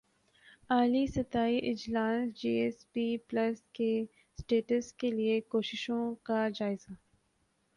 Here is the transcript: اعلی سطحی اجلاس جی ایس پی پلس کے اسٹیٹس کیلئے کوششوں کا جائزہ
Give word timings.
اعلی 0.69 1.05
سطحی 1.07 1.59
اجلاس 1.63 2.29
جی 2.35 2.49
ایس 2.51 2.85
پی 2.93 3.05
پلس 3.27 3.61
کے 3.73 3.91
اسٹیٹس 4.01 4.91
کیلئے 4.93 5.39
کوششوں 5.49 6.03
کا 6.23 6.47
جائزہ 6.49 6.91